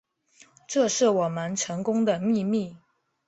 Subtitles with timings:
[0.67, 2.75] 这是我们成功的秘密